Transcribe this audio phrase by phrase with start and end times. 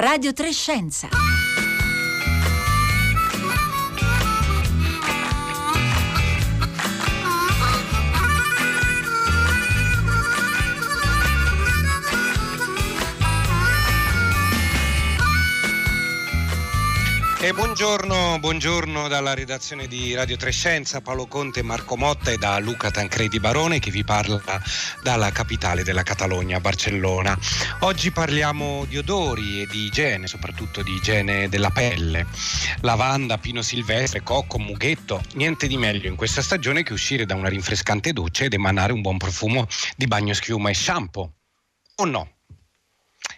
[0.00, 1.08] Radio Trescenza.
[17.40, 22.90] E buongiorno, buongiorno dalla redazione di Radio Trescenza, Paolo Conte, Marco Motta e da Luca
[22.90, 24.42] Tancredi Barone che vi parla
[25.04, 27.38] dalla capitale della Catalogna, Barcellona.
[27.82, 32.26] Oggi parliamo di odori e di igiene, soprattutto di igiene della pelle.
[32.80, 37.48] Lavanda, pino silvestre, cocco, mughetto, niente di meglio in questa stagione che uscire da una
[37.48, 41.34] rinfrescante doccia ed emanare un buon profumo di bagno schiuma e shampoo.
[41.94, 42.37] O no?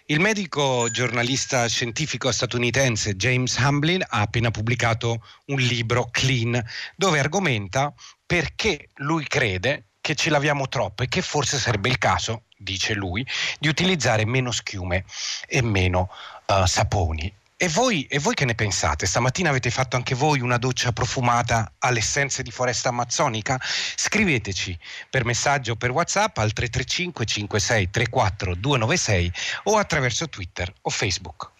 [0.05, 6.63] Il medico giornalista scientifico statunitense James Hamblin ha appena pubblicato un libro, Clean,
[6.95, 7.93] dove argomenta
[8.25, 13.25] perché lui crede che ci laviamo troppo e che forse sarebbe il caso, dice lui,
[13.59, 15.05] di utilizzare meno schiume
[15.47, 16.09] e meno
[16.47, 17.31] uh, saponi.
[17.63, 19.05] E voi, e voi, che ne pensate?
[19.05, 23.61] Stamattina avete fatto anche voi una doccia profumata alle essenze di foresta amazzonica?
[23.61, 24.75] Scriveteci
[25.11, 29.31] per messaggio per WhatsApp al 335 56 34 296
[29.65, 31.51] o attraverso Twitter o Facebook.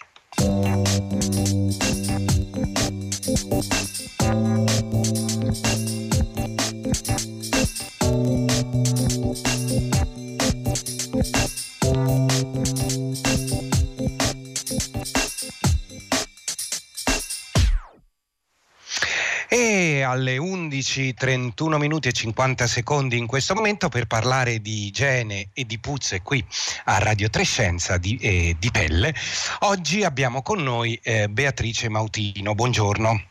[20.21, 25.79] Alle 11.31 minuti e 50 secondi in questo momento per parlare di igiene e di
[25.79, 26.45] puzze qui
[26.85, 29.13] a Radio Trescenza di, eh, di Pelle.
[29.61, 32.53] Oggi abbiamo con noi eh, Beatrice Mautino.
[32.53, 33.23] Buongiorno.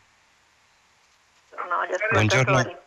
[2.11, 2.79] Buongiorno.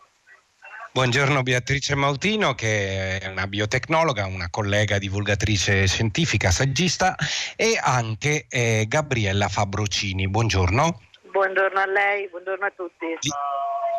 [0.92, 7.16] Buongiorno Beatrice Mautino che è una biotecnologa, una collega divulgatrice scientifica, saggista
[7.56, 10.28] e anche eh, Gabriella Fabrocini.
[10.28, 11.00] Buongiorno.
[11.32, 13.06] Buongiorno a lei, buongiorno a tutti.
[13.18, 13.30] Di-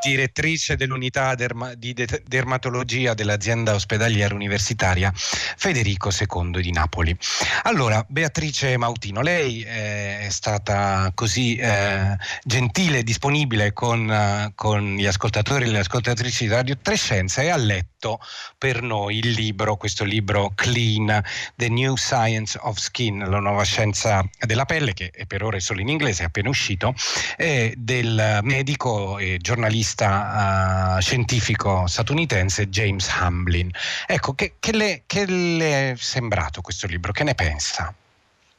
[0.01, 7.17] direttrice dell'unità derma- di de- dermatologia dell'azienda ospedaliera universitaria Federico II di Napoli.
[7.63, 14.95] Allora, Beatrice Mautino, lei eh, è stata così eh, gentile e disponibile con, uh, con,
[14.95, 17.94] gli ascoltatori e le ascoltatrici di Radio Trescenza e ha letto
[18.57, 21.21] per noi il libro, questo libro Clean,
[21.55, 25.81] The New Science of Skin, la nuova scienza della pelle, che è per ora solo
[25.81, 26.93] in inglese, è appena uscito,
[27.35, 33.69] è del medico e giornalista uh, scientifico statunitense James Hamblin.
[34.05, 37.11] Ecco, che, che, le, che le è sembrato questo libro?
[37.11, 37.93] Che ne pensa?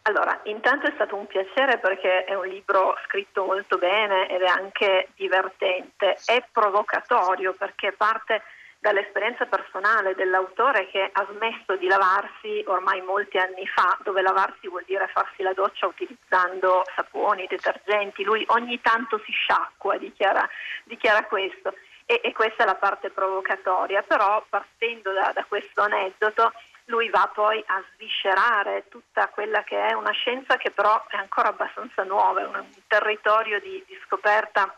[0.02, 4.46] Allora, intanto è stato un piacere perché è un libro scritto molto bene ed è
[4.46, 8.42] anche divertente, è provocatorio perché parte
[8.78, 14.84] dall'esperienza personale dell'autore che ha smesso di lavarsi ormai molti anni fa, dove lavarsi vuol
[14.86, 20.48] dire farsi la doccia utilizzando saponi, detergenti, lui ogni tanto si sciacqua, dichiara,
[20.84, 21.74] dichiara questo.
[22.04, 26.52] E, e, questa è la parte provocatoria, però partendo da, da questo aneddoto
[26.86, 31.48] lui va poi a sviscerare tutta quella che è una scienza che però è ancora
[31.48, 34.72] abbastanza nuova, è un territorio di, di scoperta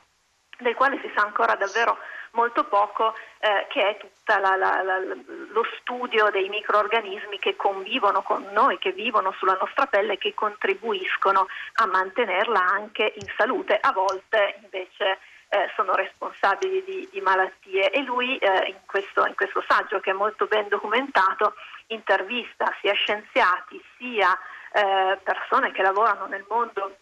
[0.58, 1.98] del quale si sa ancora davvero
[2.32, 8.92] molto poco, eh, che è tutto lo studio dei microorganismi che convivono con noi, che
[8.92, 13.78] vivono sulla nostra pelle e che contribuiscono a mantenerla anche in salute.
[13.80, 15.18] A volte invece
[15.48, 20.10] eh, sono responsabili di, di, malattie e lui eh, in, questo, in, questo, saggio che
[20.10, 21.54] è molto ben documentato
[21.86, 24.38] intervista sia scienziati sia
[24.72, 26.98] eh, persone che lavorano nel mondo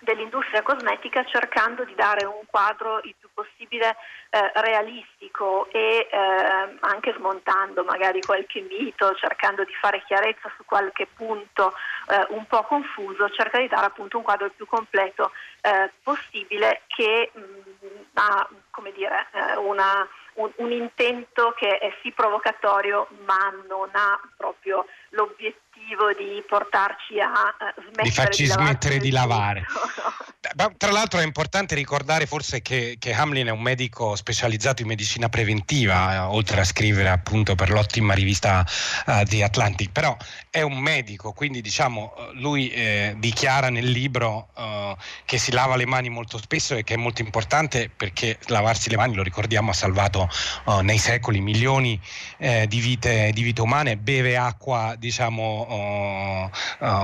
[0.00, 3.96] dell'industria cosmetica cercando di dare un quadro il più possibile
[4.30, 11.06] eh, realistico e eh, anche smontando magari qualche mito, cercando di fare chiarezza su qualche
[11.14, 11.74] punto
[12.08, 15.32] eh, un po' confuso, cerca di dare appunto un quadro il più completo
[15.62, 17.40] eh, possibile che mh,
[18.14, 24.20] ha come dire, eh, una, un, un intento che è sì provocatorio ma non ha
[24.36, 25.67] proprio l'obiettivo
[26.16, 29.64] di portarci a uh, smettere di farci di smettere di lavare.
[30.76, 35.28] Tra l'altro è importante ricordare forse che, che, Hamlin è un medico specializzato in medicina
[35.28, 38.64] preventiva, eh, oltre a scrivere appunto per l'ottima rivista
[39.06, 40.16] uh, The Atlantic, però
[40.48, 45.86] è un medico, quindi diciamo lui eh, dichiara nel libro uh, che si lava le
[45.86, 49.74] mani molto spesso e che è molto importante perché lavarsi le mani, lo ricordiamo, ha
[49.74, 50.28] salvato
[50.64, 52.00] uh, nei secoli milioni
[52.38, 55.66] eh, di, vite, di, vite, umane, beve acqua diciamo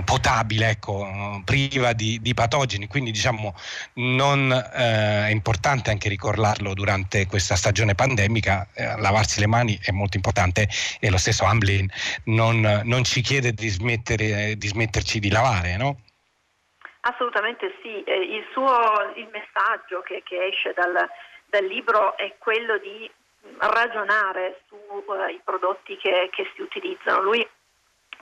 [0.05, 3.55] potabile, ecco, priva di, di patogeni, quindi diciamo
[3.95, 9.91] non, eh, è importante anche ricordarlo durante questa stagione pandemica, eh, lavarsi le mani è
[9.91, 10.69] molto importante
[11.01, 11.89] e lo stesso Amblin
[12.25, 15.99] non, non ci chiede di, smettere, di smetterci di lavare, no?
[17.07, 21.07] Assolutamente sì, eh, il, suo, il messaggio che, che esce dal,
[21.47, 23.11] dal, libro è quello di
[23.59, 27.21] ragionare sui uh, prodotti che, che, si utilizzano.
[27.21, 27.47] Lui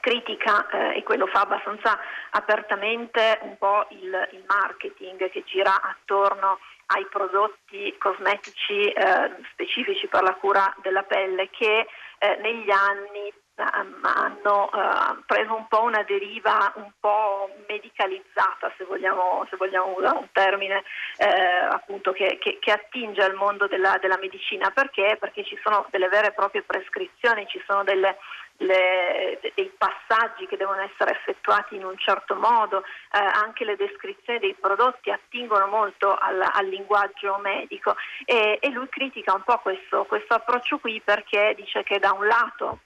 [0.02, 1.96] critica, eh, e quello fa abbastanza
[2.31, 10.22] apertamente, un po' il, il marketing che gira attorno ai prodotti cosmetici eh, specifici per
[10.22, 11.87] la cura della pelle che
[12.19, 19.46] eh, negli anni hanno uh, preso un po' una deriva un po' medicalizzata, se vogliamo,
[19.50, 20.82] se vogliamo usare un termine
[21.19, 21.28] eh,
[21.70, 24.70] appunto che, che, che, attinge al mondo della, della, medicina.
[24.70, 25.16] Perché?
[25.20, 28.16] Perché ci sono delle vere e proprie prescrizioni, ci sono delle,
[28.62, 34.38] le, dei passaggi che devono essere effettuati in un certo modo, eh, anche le descrizioni
[34.38, 37.94] dei prodotti attingono molto al, al linguaggio medico.
[38.25, 42.26] E, e, lui critica un po' questo, questo approccio qui perché dice che da un
[42.26, 42.81] lato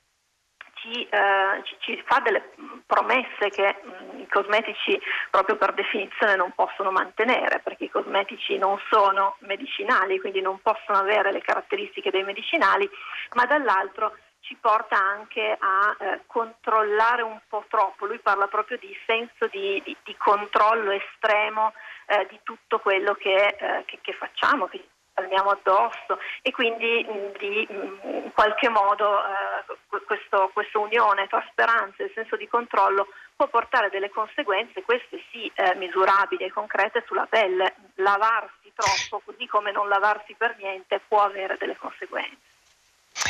[0.77, 2.53] ci, eh, ci, fa delle
[2.87, 4.99] promesse che mh, i cosmetici
[5.31, 10.99] proprio per definizione non possono mantenere, perché i cosmetici non sono medicinali, quindi non possono
[10.99, 12.89] avere le caratteristiche dei medicinali,
[13.35, 18.07] ma dall'altro ci porta anche a eh, controllare un po' troppo.
[18.07, 21.73] Lui parla proprio di senso di, di, di controllo estremo
[22.07, 27.39] eh, di tutto quello che, eh, che, che facciamo, che andiamo addosso e quindi mh,
[27.39, 33.09] di mh, in qualche modo eh, questo, questa unione tra speranza e senso di controllo
[33.35, 37.75] può portare delle conseguenze, queste sì eh, misurabili e concrete sulla pelle.
[37.97, 42.55] Lavarsi troppo, così come non lavarsi per niente, può avere delle conseguenze.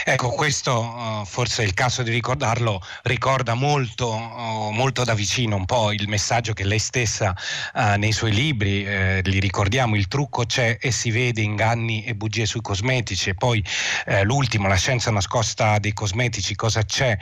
[0.04, 5.54] Ecco, questo uh, forse è il caso di ricordarlo, ricorda molto, uh, molto, da vicino
[5.54, 7.34] un po' il messaggio che lei stessa
[7.74, 12.14] uh, nei suoi libri, eh, li ricordiamo, il trucco c'è e si vede inganni e
[12.14, 13.64] bugie sui cosmetici e poi
[14.06, 17.16] eh, l'ultimo, la scienza nascosta dei cosmetici, cosa c'è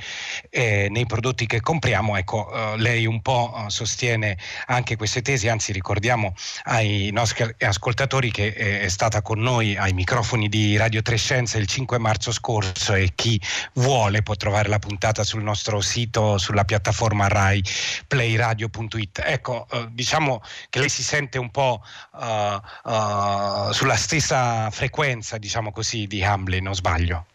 [0.48, 6.34] eh, nei prodotti che compriamo, ecco, lei un po' sostiene anche queste tesi, anzi ricordiamo
[6.64, 11.98] ai nostri ascoltatori che è stata con noi ai microfoni di Radio Trescenza il 5
[11.98, 13.40] marzo scorso scorso e chi
[13.74, 17.62] vuole può trovare la puntata sul nostro sito, sulla piattaforma Rai
[18.06, 19.22] playradio.it.
[19.24, 20.40] Ecco, eh, diciamo
[20.70, 26.62] che lei si sente un po' uh, uh, sulla stessa frequenza, diciamo così, di Hamlin,
[26.62, 27.26] non sbaglio?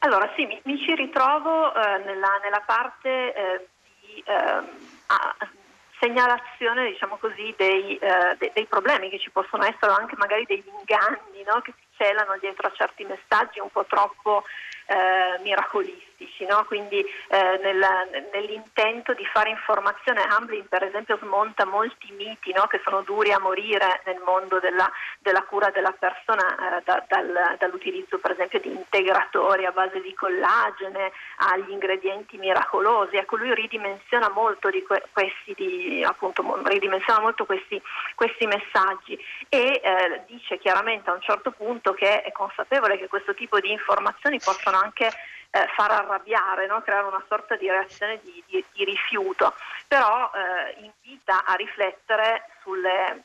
[0.00, 3.68] Allora sì, mi, mi ci ritrovo eh, nella, nella, parte eh,
[4.00, 5.58] di eh,
[6.00, 10.64] segnalazione diciamo così, dei, eh, de, dei, problemi che ci possono essere, anche magari degli
[10.66, 11.60] inganni no?
[11.60, 14.44] che si celano dietro a certi messaggi un po' troppo
[14.90, 16.64] eh, miracolistici, no?
[16.66, 17.80] quindi eh, nel,
[18.32, 22.66] nell'intento di fare informazione Hamblin per esempio smonta molti miti no?
[22.66, 24.90] che sono duri a morire nel mondo della,
[25.20, 30.12] della cura della persona eh, da, dal, dall'utilizzo per esempio di integratori a base di
[30.12, 37.46] collagene agli ingredienti miracolosi, ecco lui ridimensiona molto, di que- questi, di, appunto, ridimensiona molto
[37.46, 37.80] questi,
[38.16, 39.16] questi messaggi
[39.48, 43.70] e eh, dice chiaramente a un certo punto che è consapevole che questo tipo di
[43.70, 45.10] informazioni possono anche
[45.50, 46.80] eh, far arrabbiare, no?
[46.82, 49.54] creare una sorta di reazione di, di, di rifiuto,
[49.88, 53.24] però eh, invita a riflettere sulle,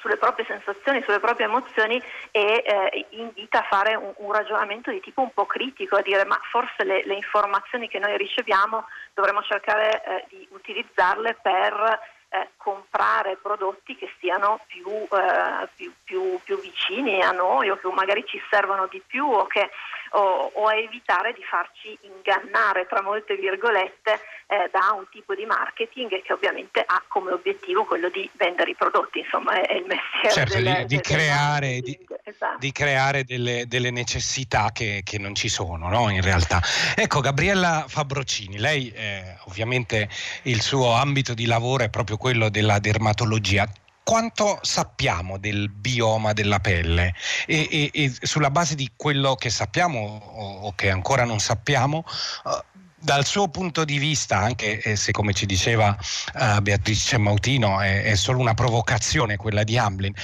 [0.00, 5.00] sulle proprie sensazioni, sulle proprie emozioni e eh, invita a fare un, un, ragionamento di
[5.00, 8.84] tipo un po' critico, a dire ma forse le, le informazioni che noi riceviamo
[9.14, 12.00] dovremmo cercare eh, di utilizzarle per
[12.32, 17.88] eh, comprare prodotti che siano più, eh, più, più, più, vicini a noi o che
[17.92, 19.70] magari ci servono di più o, che,
[20.12, 25.44] o, o a evitare di farci ingannare tra molte virgolette eh, da un tipo di
[25.44, 30.30] marketing che ovviamente ha come obiettivo quello di vendere i prodotti, insomma è, il mestiere
[30.30, 32.58] certo, del, di, di, creare, di, esatto.
[32.58, 36.10] di, creare, delle, delle necessità che, che, non ci sono no?
[36.10, 36.60] in realtà.
[36.94, 40.08] Ecco Gabriella Fabrocini, lei eh, ovviamente
[40.42, 43.66] il suo ambito di lavoro è proprio quello della dermatologia
[44.02, 47.14] quanto sappiamo del bioma della pelle
[47.46, 52.04] e, e, e, sulla base di quello che sappiamo o, o che ancora non sappiamo,
[52.44, 52.50] uh,
[52.98, 55.96] dal suo punto di vista, anche eh, se come ci diceva
[56.34, 60.14] uh, Beatrice Mautino è, è, solo una provocazione quella di Hamlin,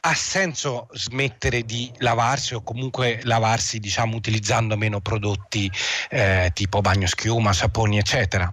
[0.00, 5.70] ha senso smettere di lavarsi o comunque lavarsi diciamo utilizzando meno prodotti
[6.10, 8.52] eh, tipo bagno schiuma, saponi eccetera?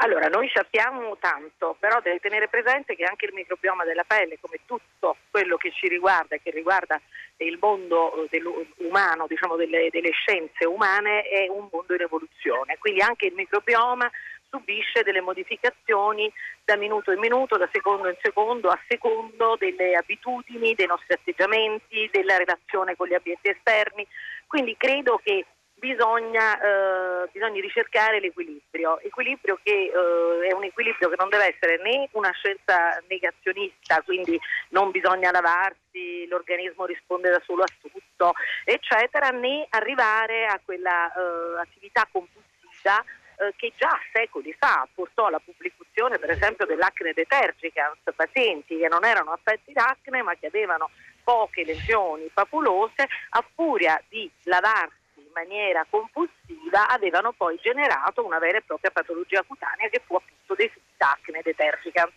[0.00, 4.60] Allora, noi sappiamo tanto, però deve tenere presente che anche il microbioma della pelle, come
[4.64, 7.00] tutto quello che ci riguarda e che riguarda
[7.38, 8.42] il mondo eh,
[8.76, 12.78] umano, diciamo delle, delle scienze umane, è un mondo in evoluzione.
[12.78, 14.08] Quindi anche il microbioma
[14.48, 16.32] subisce delle modificazioni
[16.64, 22.08] da minuto in minuto, da secondo in secondo, a secondo delle abitudini, dei nostri atteggiamenti,
[22.12, 24.06] della relazione con gli ambienti esterni.
[24.46, 25.44] Quindi credo che
[25.78, 31.80] bisogna, eh, bisogna ricercare l'equilibrio, equilibrio che eh, è un equilibrio che non deve essere
[31.82, 34.38] né una scienza negazionista, quindi
[34.70, 41.60] non bisogna lavarsi, l'organismo risponde da solo a tutto, eccetera, né arrivare a quella eh,
[41.60, 43.02] attività compulsiva
[43.40, 49.04] eh, che già secoli fa portò alla pubblicazione per esempio dell'acne detergicans, pazienti che non
[49.04, 50.90] erano affetti d'acne ma che avevano
[51.22, 54.97] poche lesioni papulose a furia di lavarsi
[55.28, 60.54] in maniera compulsiva avevano poi generato una vera e propria patologia cutanea che fu appunto
[60.54, 62.12] definita acne detergicans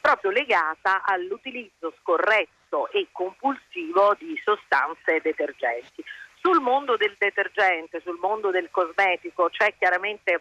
[0.00, 6.02] proprio legata all'utilizzo scorretto e compulsivo di sostanze detergenti.
[6.40, 10.40] Sul mondo del detergente, sul mondo del cosmetico c'è chiaramente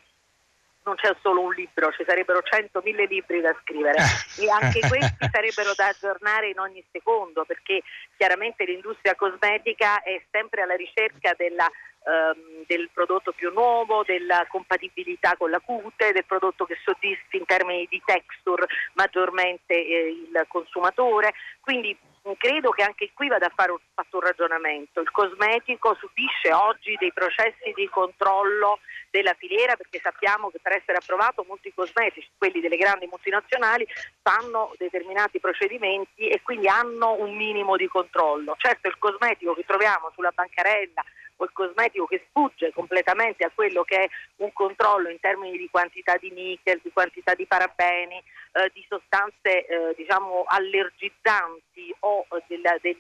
[0.83, 3.97] non c'è solo un libro, ci sarebbero 100.000 libri da scrivere
[4.39, 7.83] e anche questi sarebbero da aggiornare in ogni secondo perché
[8.17, 11.69] chiaramente l'industria cosmetica è sempre alla ricerca della
[12.05, 17.45] ehm, del prodotto più nuovo, della compatibilità con la cute, del prodotto che soddisfi in
[17.45, 21.33] termini di texture maggiormente eh, il consumatore.
[21.61, 21.97] Quindi
[22.37, 25.01] credo che anche qui vada fare un, fatto un ragionamento.
[25.01, 30.97] Il cosmetico subisce oggi dei processi di controllo della filiera perché sappiamo che per essere
[30.97, 33.87] approvato molti cosmetici, quelli delle grandi multinazionali,
[34.21, 38.55] fanno determinati procedimenti e quindi hanno un minimo di controllo.
[38.57, 41.03] Certo il cosmetico che troviamo sulla bancarella
[41.39, 45.69] o il cosmetico che sfugge completamente a quello che è un controllo in termini di
[45.69, 48.21] quantità di nickel, di quantità di parabeni,
[48.51, 52.97] eh, di sostanze eh, diciamo allergizzanti o eh, della, del,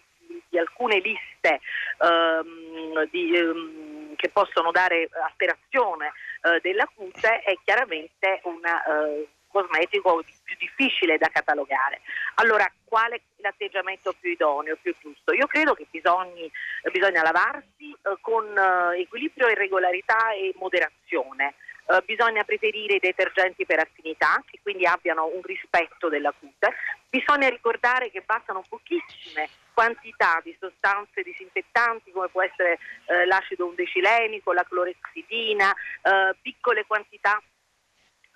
[0.49, 1.59] di alcune liste
[1.99, 6.11] ehm, di, ehm, che possono dare alterazione
[6.41, 12.01] eh, della cute è chiaramente un eh, cosmetico più difficile da catalogare.
[12.35, 15.33] Allora, qual è l'atteggiamento più idoneo, più giusto?
[15.33, 16.49] Io credo che bisogni,
[16.91, 21.55] bisogna lavarsi eh, con eh, equilibrio e regolarità e moderazione.
[21.89, 26.71] Uh, bisogna preferire i detergenti per affinità, che quindi abbiano un rispetto della cute.
[27.09, 34.53] Bisogna ricordare che bastano pochissime quantità di sostanze disinfettanti come può essere uh, l'acido undecilenico,
[34.53, 37.41] la clorexidina, uh, piccole quantità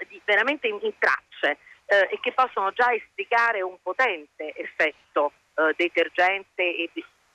[0.08, 5.34] di, veramente in, in tracce e che possono già esplicare un potente effetto
[5.76, 6.90] detergente e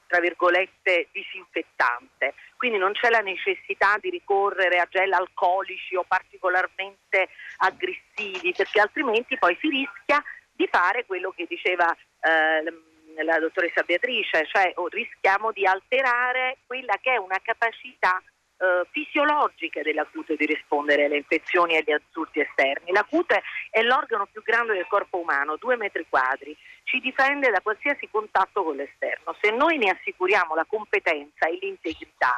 [0.09, 7.29] tra virgolette disinfettante, quindi non c'è la necessità di ricorrere a gel alcolici o particolarmente
[7.59, 10.23] aggressivi perché altrimenti poi si rischia
[10.53, 16.99] di fare quello che diceva eh, la dottoressa Beatrice, cioè oh, rischiamo di alterare quella
[17.01, 18.21] che è una capacità
[18.59, 22.93] eh, fisiologiche della cute di rispondere alle infezioni e agli assurti esterni.
[22.93, 27.61] La cute è l'organo più grande del corpo umano, due metri quadri, ci difende da
[27.61, 29.37] qualsiasi contatto con l'esterno.
[29.41, 32.35] Se noi ne assicuriamo la competenza e l'integrità,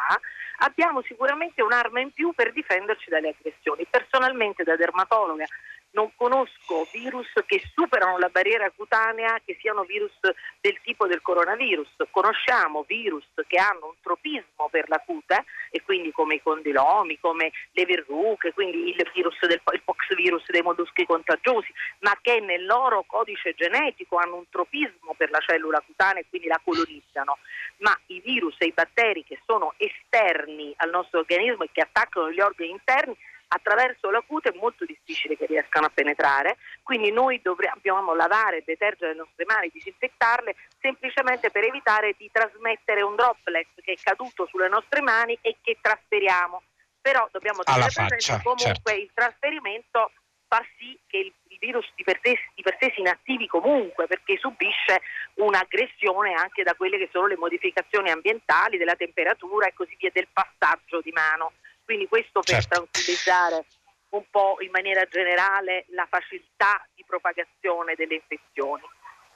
[0.59, 3.87] abbiamo sicuramente un'arma in più per difenderci dalle aggressioni.
[3.89, 5.47] Personalmente da dermatologa
[5.93, 10.13] non conosco virus che superano la barriera cutanea che siano virus
[10.61, 11.89] del tipo del coronavirus.
[12.11, 17.51] Conosciamo virus che hanno un tropismo per la cute e quindi come i condilomi, come
[17.73, 22.65] le verruche, quindi il virus del il pox virus dei molluschi contagiosi, ma che nel
[22.65, 27.39] loro codice genetico hanno un tropismo per la cellula cutanea e quindi la colonizzano.
[27.79, 32.31] Ma i virus e i batteri che sono esterni al nostro organismo e che attaccano
[32.31, 33.17] gli organi interni
[33.53, 38.63] attraverso la cute è molto difficile che riescano a penetrare, quindi noi dobbiamo lavare e
[38.65, 44.47] detergere le nostre mani, disinfettarle semplicemente per evitare di trasmettere un droplet che è caduto
[44.47, 46.63] sulle nostre mani e che trasferiamo.
[47.01, 49.01] Però dobbiamo tenere presente comunque certo.
[49.01, 50.13] il trasferimento
[50.47, 54.07] fa sì che il, il virus di per, sé, di per sé si inattivi comunque
[54.07, 55.01] perché subisce
[55.35, 60.27] un'aggressione anche da quelle che sono le modificazioni ambientali, della temperatura e così via, del
[60.33, 61.53] passaggio di mano.
[61.91, 62.87] Quindi questo per certo.
[62.87, 63.65] tranquillizzare
[64.11, 68.85] un po' in maniera generale la facilità di propagazione delle infezioni.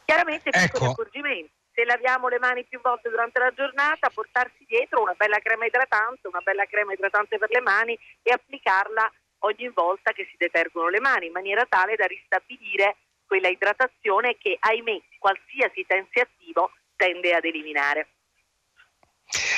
[0.05, 0.91] Chiaramente piccoli ecco.
[0.93, 1.51] accorgimenti.
[1.73, 6.29] Se laviamo le mani più volte durante la giornata, portarsi dietro una bella crema idratante,
[6.29, 11.01] una bella crema idratante per le mani e applicarla ogni volta che si detergono le
[11.01, 18.11] mani, in maniera tale da ristabilire quella idratazione che, ahimè, qualsiasi tensiativo tende ad eliminare.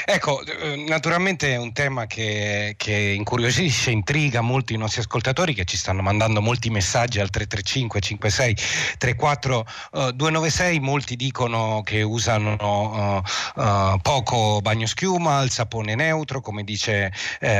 [0.04, 5.64] Ecco, eh, naturalmente è un tema che, che, incuriosisce, intriga molti i nostri ascoltatori che
[5.64, 8.56] ci stanno mandando molti messaggi al 335 56
[8.98, 13.22] 34 uh, 296, molti dicono che usano
[13.56, 17.12] uh, uh, poco bagno schiuma, il sapone neutro, come dice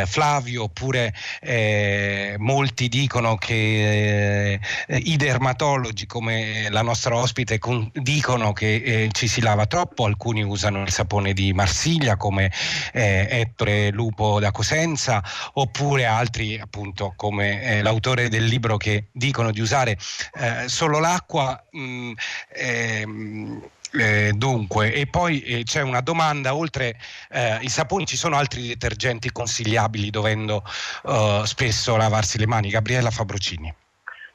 [0.07, 1.13] Flavio, oppure
[2.39, 9.67] molti dicono che i dermatologi, come la nostra ospite, con, dicono che ci si lava
[9.67, 12.53] troppo, alcuni usano il sapone di Marsiglia Sicilia come
[12.93, 15.23] eh, Ettore Lupo da Cosenza
[15.55, 19.99] oppure altri appunto come eh, l'autore del libro che dicono di usare
[20.35, 21.61] eh, solo l'acqua.
[21.73, 22.13] Mh, mm,
[22.55, 23.63] ehm,
[23.99, 26.97] eh, dunque, e poi eh, c'è una domanda, oltre
[27.31, 30.63] eh, i saponi ci sono altri detergenti consigliabili dovendo
[31.07, 32.69] eh, spesso lavarsi le mani?
[32.69, 33.75] Gabriella Fabrocini.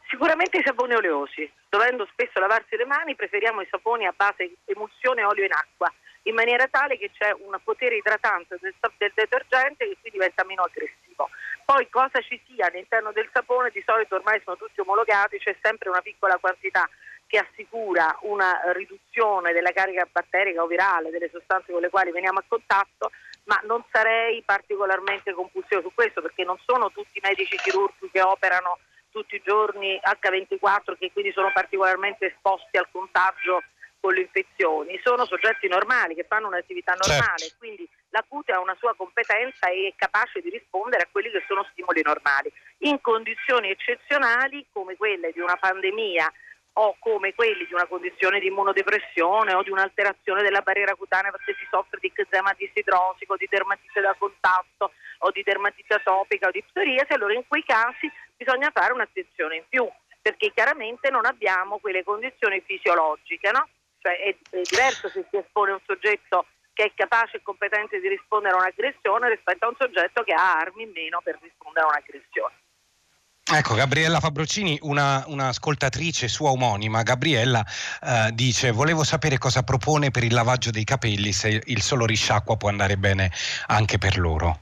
[0.09, 5.23] Sicuramente i saponi oleosi, dovendo spesso lavarsi le mani preferiamo i saponi a base emulsione
[5.23, 5.91] olio in acqua,
[6.23, 10.63] in maniera tale che c'è un potere idratante del, del detergente che qui diventa meno
[10.63, 11.29] aggressivo.
[11.65, 15.89] Poi cosa ci sia all'interno del sapone, di solito ormai sono tutti omologati, c'è sempre
[15.89, 16.87] una piccola quantità
[17.27, 22.39] che assicura una riduzione della carica batterica o virale delle sostanze con le quali veniamo
[22.39, 23.11] a contatto,
[23.45, 28.21] ma non sarei particolarmente compulsivo su questo perché non sono tutti i medici chirurghi che
[28.21, 28.79] operano
[29.11, 33.63] tutti i giorni H24 che quindi sono particolarmente esposti al contagio
[34.01, 37.55] con le infezioni, sono soggetti normali che fanno un'attività normale, certo.
[37.60, 41.43] quindi la cute ha una sua competenza e è capace di rispondere a quelli che
[41.48, 42.51] sono stimoli normali.
[42.79, 46.34] In condizioni eccezionali come quelle di una pandemia
[46.74, 51.53] o come quelli di una condizione di immunodepressione o di un'alterazione della barriera cutanea perché
[51.60, 56.63] si soffre di eczema dissidrosico, di dermatite da contatto o di dermatite atopica o di
[56.63, 59.88] psoriasi, allora in quei casi bisogna fare un'attenzione in più
[60.22, 63.67] perché chiaramente non abbiamo quelle condizioni fisiologiche, no?
[64.01, 68.08] Cioè è, è diverso se si espone un soggetto che è capace e competente di
[68.08, 71.89] rispondere a un'aggressione rispetto a un soggetto che ha armi in meno per rispondere a
[71.89, 72.55] un'aggressione.
[73.53, 77.62] Ecco, Gabriella Fabrocini, una, un'ascoltatrice sua omonima, Gabriella,
[78.01, 82.55] eh, dice volevo sapere cosa propone per il lavaggio dei capelli, se il solo risciacqua
[82.55, 83.29] può andare bene
[83.67, 84.60] anche per loro.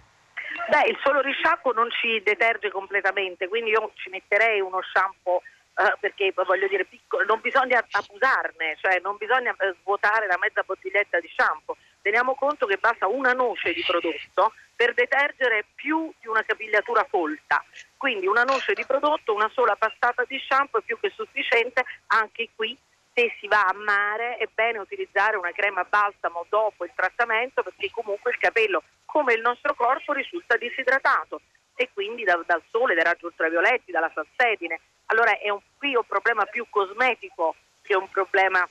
[0.69, 5.41] Beh, il solo risciacquo non ci deterge completamente, quindi io ci metterei uno shampoo
[5.79, 10.61] eh, perché voglio dire, piccolo, non bisogna abusarne, cioè non bisogna eh, svuotare la mezza
[10.63, 11.77] bottiglietta di shampoo.
[12.01, 17.63] Teniamo conto che basta una noce di prodotto per detergere più di una capigliatura folta.
[17.95, 21.85] Quindi una noce di prodotto, una sola passata di shampoo è più che sufficiente.
[22.07, 22.77] Anche qui,
[23.13, 27.89] se si va a mare, è bene utilizzare una crema balsamo dopo il trattamento perché
[27.91, 31.39] comunque il capello, come il nostro corpo, risulta disidratato
[31.75, 34.79] e quindi da, dal sole, dai raggi ultravioletti, dalla salsedine.
[35.11, 38.67] Allora è un, qui un problema più cosmetico che un problema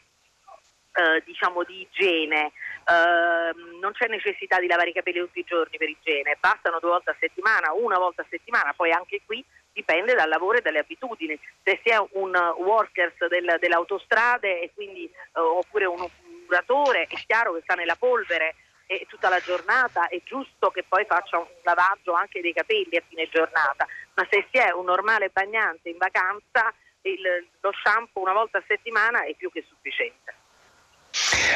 [0.99, 2.53] eh, diciamo di igiene.
[2.89, 6.91] Uh, non c'è necessità di lavare i capelli tutti i giorni per igiene, bastano due
[6.91, 10.79] volte a settimana, una volta a settimana, poi anche qui dipende dal lavoro e dalle
[10.79, 11.39] abitudini.
[11.63, 16.09] Se si è un workers del, delle autostrade e quindi, uh, oppure un
[16.47, 18.55] muratore, è chiaro che sta nella polvere
[18.91, 23.03] e tutta la giornata, è giusto che poi faccia un lavaggio anche dei capelli a
[23.07, 26.73] fine giornata, ma se si è un normale bagnante in vacanza,
[27.03, 30.35] il, lo shampoo una volta a settimana è più che sufficiente.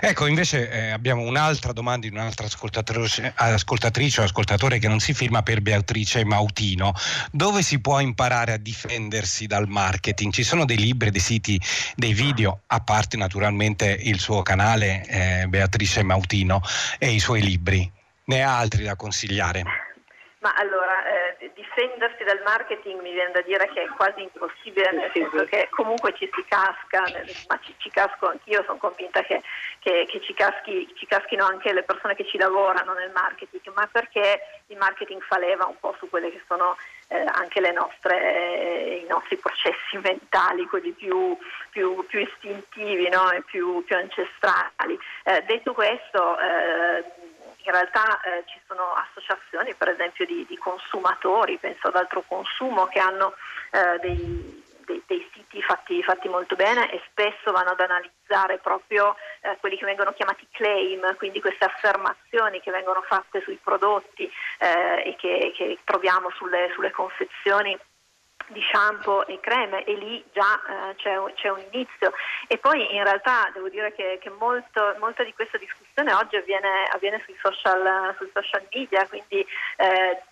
[0.01, 5.15] Ecco, invece eh, abbiamo un'altra domanda di un'altra ascoltatrice, ascoltatrice o ascoltatore che non si
[5.15, 6.93] firma per Beatrice Mautino.
[7.31, 10.33] Dove si può imparare a difendersi dal marketing?
[10.33, 11.61] Ci sono dei libri, dei siti,
[11.95, 16.61] dei video, a parte naturalmente il suo canale eh, Beatrice Mautino
[16.99, 17.89] e i suoi libri.
[18.25, 19.63] Ne ha altri da consigliare?
[20.43, 21.32] Ma allora, eh,
[21.75, 26.15] difendersi dal marketing mi viene da dire che è quasi impossibile, nel senso che comunque
[26.15, 27.05] ci si casca,
[27.49, 29.43] ma ci, ci casco anch'io, sono convinta che,
[29.79, 33.89] che, che ci, caschi, ci, caschino anche le persone che ci lavorano nel marketing, ma
[33.91, 36.77] perché il marketing fa leva un po' su quelle che sono
[37.09, 41.37] eh, anche nostre, eh, i nostri processi mentali, quelli più,
[41.71, 43.31] più, più istintivi no?
[43.31, 44.99] e più, più ancestrali.
[45.25, 47.22] Eh, detto questo, eh,
[47.65, 52.87] in realtà eh, ci sono associazioni per esempio di, di, consumatori, penso ad altro consumo,
[52.87, 53.35] che hanno
[53.71, 59.17] eh, dei, dei, dei, siti fatti, fatti, molto bene e spesso vanno ad analizzare proprio
[59.41, 65.09] eh, quelli che vengono chiamati claim, quindi queste affermazioni che vengono fatte sui prodotti eh,
[65.09, 67.79] e che, che troviamo sulle, sulle confezioni
[68.49, 72.13] di shampoo e creme e lì già eh, c'è, un, c'è, un, inizio.
[72.49, 76.87] E poi in realtà devo dire che, che molto, molta di questa discussione oggi avviene,
[76.93, 80.23] avviene sui, social, sui, social, media, quindi eh,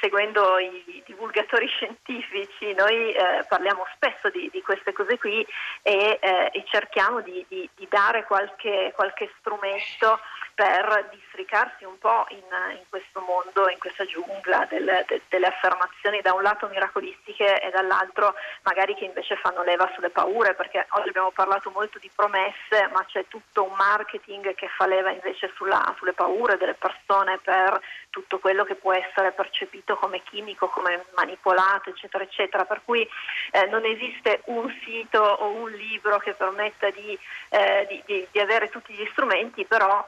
[0.00, 5.46] seguendo i divulgatori scientifici noi eh, parliamo spesso di, di, queste cose qui
[5.82, 10.18] e, eh, e cerchiamo di, di, di, dare qualche, qualche strumento
[10.54, 16.20] per districarsi un po' in, in, questo mondo, in questa giungla del, de, delle affermazioni
[16.20, 21.08] da un lato miracolistiche e dall'altro magari che invece fanno leva sulle paure, perché oggi
[21.08, 25.94] abbiamo parlato molto di promesse, ma c'è tutto un marketing che fa leva invece sulla,
[25.96, 31.90] sulle paure delle persone per tutto quello che può essere percepito come chimico, come manipolato,
[31.90, 32.64] eccetera, eccetera.
[32.64, 33.08] Per cui
[33.52, 38.40] eh, non esiste un sito o un libro che permetta di, eh, di, di, di
[38.40, 40.06] avere tutti gli strumenti, però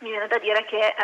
[0.00, 0.94] mi viene da dire che eh,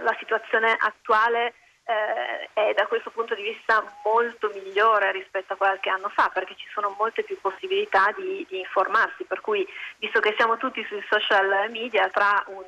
[0.00, 5.88] la situazione attuale eh, è da questo punto di vista molto migliore rispetto a qualche
[5.88, 9.66] anno fa perché ci sono molte più possibilità di, di informarsi, per cui
[9.98, 12.64] visto che siamo tutti sui social media tra un,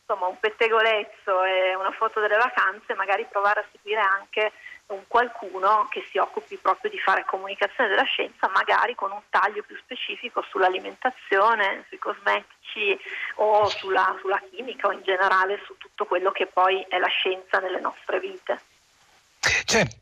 [0.00, 4.52] insomma, un pettegolezzo e una foto delle vacanze, magari provare a seguire anche
[4.88, 9.62] un qualcuno che si occupi proprio di fare comunicazione della scienza, magari con un taglio
[9.62, 12.98] più specifico sull'alimentazione, sui cosmetici
[13.36, 17.58] o sulla, sulla chimica o in generale su tutto quello che poi è la scienza
[17.58, 18.60] nelle nostre vite.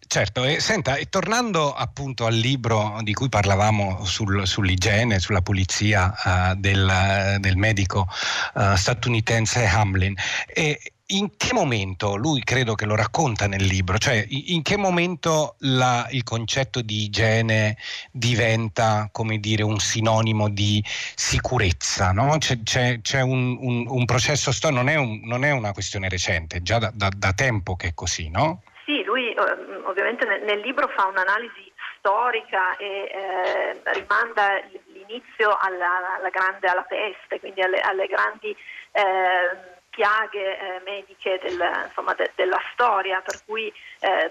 [0.08, 6.14] Certo, e senta, e tornando appunto al libro di cui parlavamo sul, sull'igiene, sulla pulizia
[6.24, 8.08] uh, del, del, medico
[8.54, 10.14] uh, statunitense Hamlin,
[10.46, 15.54] e in che momento, lui credo che lo racconta nel libro, cioè in che momento
[15.60, 17.76] la, il concetto di igiene
[18.10, 22.10] diventa, come dire, un sinonimo di sicurezza?
[22.10, 22.36] No?
[22.38, 26.78] C'è, c'è, c'è un, un, un, processo storico, non, non, è una questione recente, già
[26.78, 28.62] da, da, da tempo che è così, no?
[28.84, 29.40] Sì, lui eh,
[29.84, 34.60] ovviamente nel, nel, libro fa un'analisi storica e eh, rimanda
[34.92, 38.56] l'inizio alla, alla, grande, alla peste, quindi alle, alle grandi...
[38.90, 44.30] Eh, piaghe eh, mediche del, insomma, de, della storia, per cui eh,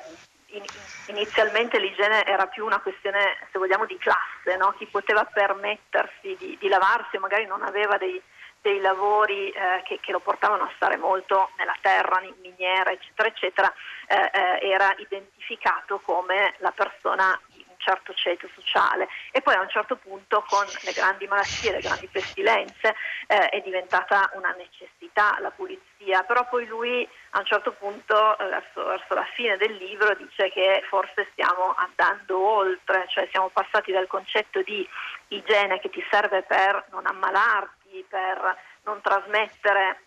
[0.49, 0.63] in,
[1.07, 4.75] inizialmente l'igiene era più una questione, se vogliamo, di classe, no?
[4.77, 8.21] chi poteva permettersi di, di, lavarsi magari non aveva dei,
[8.61, 13.27] dei lavori eh, che, che, lo portavano a stare molto nella terra, in miniera, eccetera,
[13.27, 13.73] eccetera,
[14.07, 14.29] eh,
[14.61, 17.39] eh, era identificato come la persona
[17.85, 19.07] certo ceto sociale.
[19.31, 22.95] E poi a un certo punto con le grandi malattie, le grandi pestilenze
[23.27, 28.45] eh, è diventata una necessità la pulizia, però poi lui a un certo punto eh,
[28.47, 33.91] verso, verso, la fine del libro dice che forse stiamo andando oltre, cioè siamo passati
[33.91, 34.87] dal concetto di
[35.29, 39.99] igiene che ti serve per non ammalarti, per non trasmettere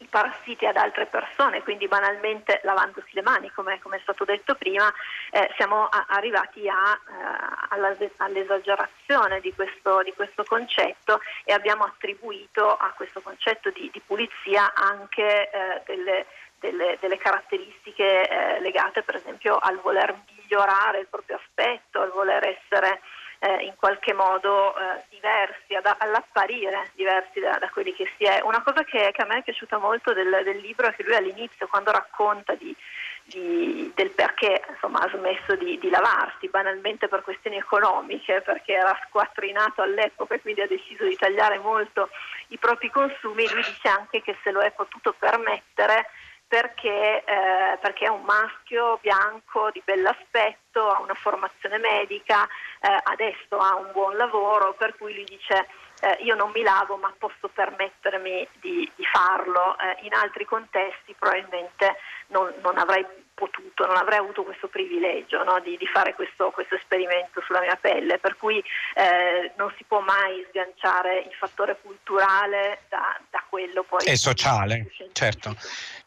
[0.00, 4.54] i parassiti ad altre persone, quindi banalmente lavandosi le mani, come, come è stato detto
[4.54, 4.92] prima,
[5.30, 12.74] eh, siamo a, arrivati a, eh, all'esagerazione di questo, di questo, concetto e abbiamo attribuito
[12.74, 16.26] a questo concetto di, di pulizia anche eh, delle,
[16.58, 22.42] delle, delle, caratteristiche eh, legate per esempio al voler migliorare il proprio aspetto, al voler
[22.46, 23.00] essere
[23.42, 28.40] eh, in qualche modo eh, diversi, ad, all'apparire diversi da, da, quelli che si è.
[28.42, 31.14] Una cosa che, che, a me è piaciuta molto del, del libro è che lui
[31.14, 32.76] all'inizio, quando racconta di,
[33.24, 38.98] di, del perché insomma, ha smesso di, di, lavarsi, banalmente per questioni economiche, perché era
[39.08, 42.10] squattrinato all'epoca e quindi ha deciso di tagliare molto
[42.48, 46.10] i propri consumi, lui dice anche che se lo è potuto permettere
[46.50, 52.44] perché, eh, perché, è un maschio bianco di bell'aspetto, ha una formazione medica,
[52.80, 55.68] eh, adesso ha un buon lavoro, per cui lui dice
[56.00, 59.78] eh, io non mi lavo ma posso permettermi di, di farlo.
[59.78, 61.96] Eh, in altri contesti probabilmente
[62.28, 66.74] non, non avrei potuto, non avrei avuto questo privilegio no, di, di, fare questo, questo,
[66.74, 68.62] esperimento sulla mia pelle, per cui
[68.94, 74.04] eh, non si può mai sganciare il fattore culturale da, da quello poi.
[74.04, 75.56] E sociale, certo.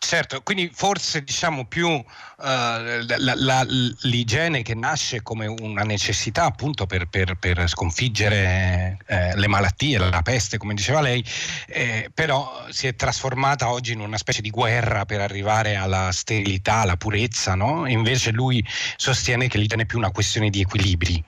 [0.04, 0.42] Certo.
[0.42, 2.04] Quindi forse diciamo più uh,
[2.38, 3.66] la, la,
[4.02, 10.22] l'igiene che nasce come una necessità appunto per, per, per sconfiggere eh, le malattie, la
[10.22, 11.24] peste, come diceva lei,
[11.68, 16.82] eh, però si è trasformata oggi in una specie di guerra per arrivare alla sterilità,
[16.82, 17.88] alla purezza no?
[17.88, 18.63] invece lui
[18.96, 21.24] sostiene che l'igiene è più una questione di equilibri.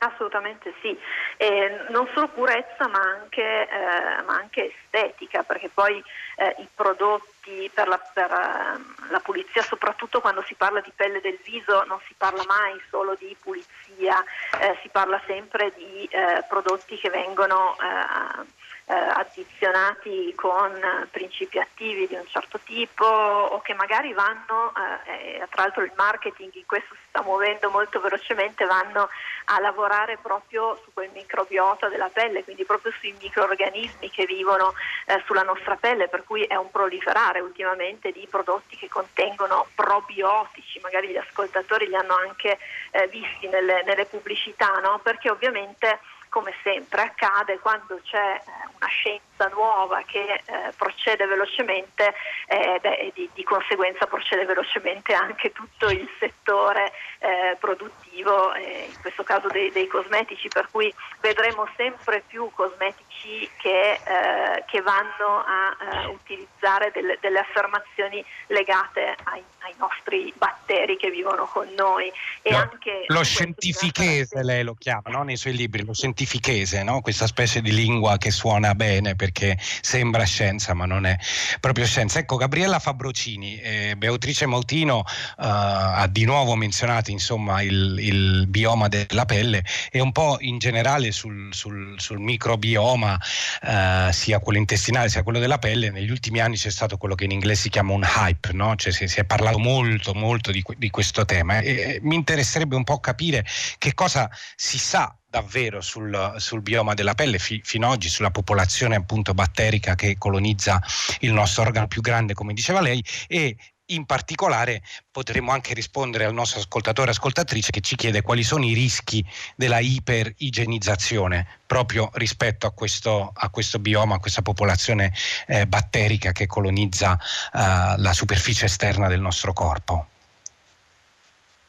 [0.00, 0.96] Assolutamente sì,
[1.38, 6.00] eh, non solo purezza ma anche, eh, ma anche estetica, perché poi
[6.36, 7.37] eh, i prodotti
[7.72, 11.98] per, la, per uh, la, pulizia, soprattutto quando si parla di pelle del viso, non
[12.06, 14.22] si parla mai solo di pulizia,
[14.60, 18.46] eh, si parla sempre di eh, prodotti che vengono eh,
[18.94, 20.72] addizionati con
[21.10, 24.72] principi attivi di un certo tipo o che magari vanno,
[25.06, 29.08] eh, tra l'altro il marketing in questo si sta muovendo molto velocemente, vanno
[29.46, 34.72] a lavorare proprio su quel microbiota della pelle, quindi proprio sui microorganismi che vivono
[35.06, 40.80] eh, sulla nostra pelle, per cui è un proliferare ultimamente di prodotti che contengono probiotici,
[40.80, 42.58] magari gli ascoltatori li hanno anche
[42.90, 44.98] eh, visti nelle, nelle pubblicità, no?
[45.02, 52.14] perché ovviamente come sempre accade quando c'è eh, una scienza nuova che eh, procede velocemente,
[52.46, 59.00] eh, beh, di, di, conseguenza procede velocemente anche tutto il settore eh, produttivo, eh, in
[59.00, 65.44] questo caso dei, dei, cosmetici, per cui vedremo sempre più cosmetici che, eh, che vanno
[65.46, 72.10] a utilizzare delle, delle, affermazioni legate ai, ai, nostri batteri che vivono con noi.
[72.42, 75.22] E no, anche lo scientifichese lei lo chiama no?
[75.22, 77.00] nei suoi libri, lo scientifichese, no?
[77.00, 81.16] questa specie di lingua che suona bene per perché sembra scienza ma non è
[81.60, 82.18] proprio scienza.
[82.18, 88.88] Ecco, Gabriella Fabrocini, eh, Beatrice Mautino eh, ha di nuovo menzionato insomma, il, il, bioma
[88.88, 93.20] della pelle e un po' in generale sul, sul, sul microbioma,
[93.62, 97.24] eh, sia quello intestinale sia quello della pelle, negli ultimi anni c'è stato quello che
[97.24, 98.74] in inglese si chiama un hype, no?
[98.76, 102.84] cioè si, si, è parlato molto molto di, di questo tema e mi interesserebbe un
[102.84, 103.44] po' capire
[103.78, 108.30] che cosa si sa davvero sul, sul, bioma della pelle fi, fino ad oggi, sulla
[108.30, 110.80] popolazione appunto batterica che colonizza
[111.20, 113.56] il nostro organo più grande, come diceva lei, e
[113.90, 118.74] in particolare potremmo anche rispondere al nostro ascoltatore ascoltatrice che ci chiede quali sono i
[118.74, 125.12] rischi della iperigenizzazione proprio rispetto a questo, a questo bioma, a questa popolazione
[125.46, 130.06] eh, batterica che colonizza eh, la superficie esterna del nostro corpo.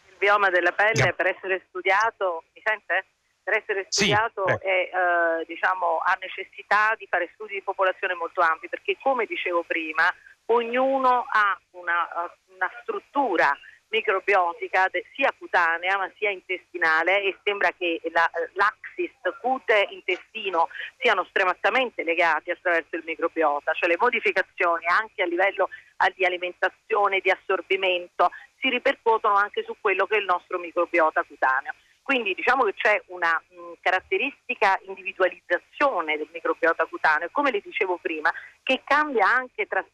[0.10, 1.13] Il bioma della pelle yeah.
[1.13, 3.06] per essere studiato, mi sente?
[3.49, 8.41] Per essere studiato sì, è, eh, diciamo, ha necessità di fare studi di popolazione molto
[8.41, 10.13] ampi perché come dicevo prima
[10.47, 12.07] ognuno ha una,
[12.53, 13.57] una struttura
[13.89, 19.09] microbiotica sia cutanea ma sia intestinale e sembra che la, l'axis
[19.41, 25.69] cute-intestino siano strettamente legati attraverso il microbiota, cioè le modificazioni anche a livello
[26.15, 31.73] di alimentazione, di assorbimento si ripercuotono anche su quello che è il nostro microbiota cutaneo.
[32.10, 38.34] Quindi diciamo che c'è una mh, caratteristica individualizzazione del microbiota cutaneo, come le dicevo prima,
[38.63, 39.86] che cambia anche tra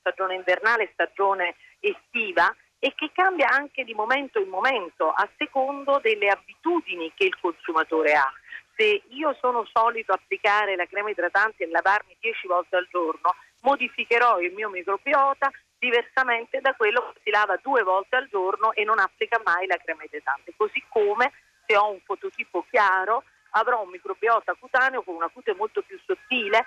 [0.00, 6.00] stagione invernale e stagione estiva e che cambia anche di momento in momento a secondo
[6.02, 8.32] delle abitudini che il consumatore ha.
[8.74, 14.40] Se io sono solito applicare la crema idratante e lavarmi 10 volte al giorno, modificherò
[14.40, 18.98] il mio microbiota diversamente da quello che si lava due volte al giorno e non
[18.98, 20.52] applica mai la crema idratante.
[20.56, 21.30] Così come
[21.70, 26.66] se ho un fototipo chiaro avrò un microbiota cutaneo con una cute molto più sottile,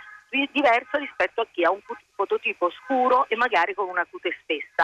[0.52, 1.82] diverso rispetto a chi ha un
[2.16, 4.83] fototipo scuro e magari con una cute spessa.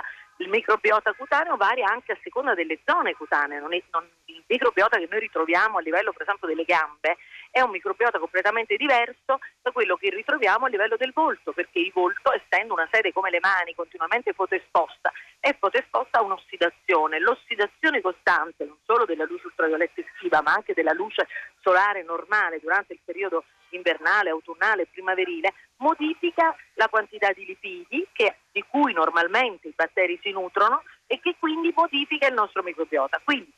[0.49, 5.07] Microbiota cutaneo varia anche a seconda delle zone cutanee, non è, non, il microbiota che
[5.09, 7.17] noi ritroviamo a livello per esempio delle gambe
[7.51, 11.91] è un microbiota completamente diverso da quello che ritroviamo a livello del volto, perché il
[11.93, 17.19] volto, essendo una sede come le mani continuamente fotoesposta, è fotoesposta a un'ossidazione.
[17.19, 21.27] L'ossidazione costante non solo della luce ultravioletta estiva, ma anche della luce
[21.61, 28.63] solare normale durante il periodo invernale, autunnale, primaverile, modifica la quantità di lipidi che, di
[28.67, 33.21] cui normalmente i batteri si nutrono e che quindi modifica il nostro microbiota.
[33.23, 33.51] Quindi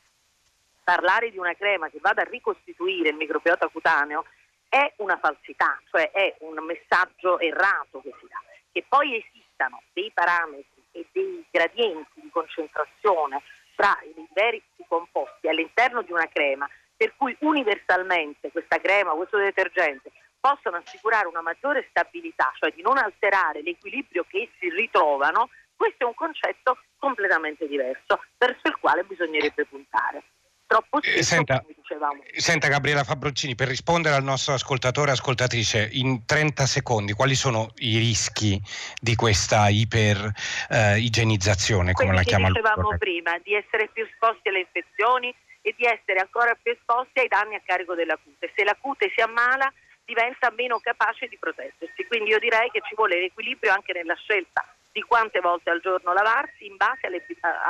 [0.82, 4.24] parlare di una crema che vada a ricostituire il microbiota cutaneo
[4.68, 8.40] è una falsità, cioè è un messaggio errato che si dà.
[8.72, 13.42] Che poi esistano dei parametri e dei gradienti di concentrazione
[13.74, 16.68] tra i diversi composti all'interno di una crema,
[17.02, 22.96] per cui universalmente questa crema, questo detergente possono assicurare una maggiore stabilità, cioè di non
[22.96, 29.66] alterare l'equilibrio che essi ritrovano, questo è un concetto completamente diverso verso il quale bisognerebbe
[29.66, 30.22] puntare.
[30.64, 31.60] Troppo spesso, eh, senta,
[32.36, 37.72] senta, Gabriela Fabroncini, per rispondere al nostro ascoltatore e ascoltatrice, in 30 secondi, quali sono
[37.78, 38.62] i rischi
[39.00, 44.60] di questa iperigenizzazione, eh, come la chiama il dicevamo prima, di essere più esposti alle
[44.60, 48.52] infezioni e di essere ancora più esposti ai danni a carico della cute.
[48.54, 49.72] Se la cute si ammala
[50.04, 54.66] diventa meno capace di proteggersi, quindi io direi che ci vuole l'equilibrio anche nella scelta
[54.90, 57.24] di quante volte al giorno lavarsi in base alle,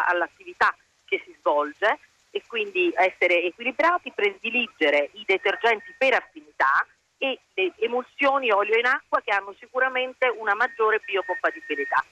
[0.08, 0.74] all'attività
[1.04, 1.98] che si svolge
[2.30, 6.84] e quindi essere equilibrati, prediligere i detergenti per affinità
[7.18, 12.04] e le emulsioni olio in acqua che hanno sicuramente una maggiore biocompatibilità.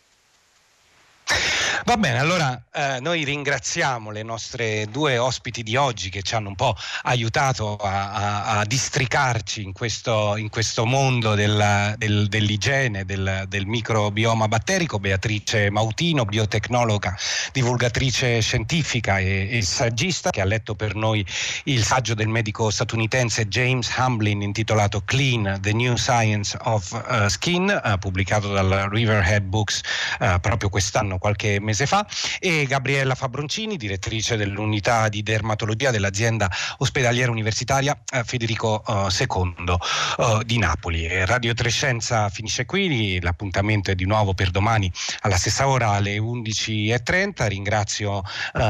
[1.85, 6.49] Va bene, allora eh, noi ringraziamo le nostre due ospiti di oggi che ci hanno
[6.49, 13.05] un po' aiutato a, a, a districarci in questo, in questo mondo della, del, dell'igiene,
[13.05, 17.17] del, del, microbioma batterico, Beatrice Mautino, biotecnologa,
[17.51, 21.27] divulgatrice scientifica e, e, saggista, che ha letto per noi
[21.65, 27.81] il saggio del medico statunitense James Hamblin intitolato Clean, The New Science of uh, Skin,
[27.83, 29.81] uh, pubblicato dal Riverhead Books
[30.21, 32.05] uh, proprio quest'anno, qualche mese fa,
[32.41, 39.77] e Gabriella Fabroncini, direttrice dell'unità di dermatologia dell'azienda ospedaliera universitaria eh, Federico II eh,
[40.19, 41.25] eh, di Napoli.
[41.25, 47.47] Radio Trescenza finisce qui, l'appuntamento è di nuovo per domani alla stessa ora alle 11.30.
[47.47, 48.23] Ringrazio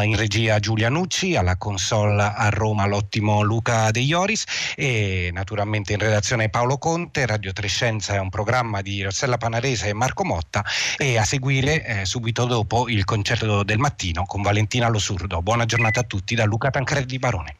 [0.02, 6.00] in regia Giulia Nucci, alla console a Roma l'ottimo Luca De Ioris e naturalmente in
[6.00, 7.26] redazione Paolo Conte.
[7.26, 10.64] Radio Trescenza è un programma di Rossella Panarese e Marco Motta
[10.96, 12.04] e a seguire eh,
[12.40, 15.42] subito dopo il concerto del mattino con Valentina Losurdo.
[15.42, 17.58] Buona giornata a tutti da Luca Tancredi Barone.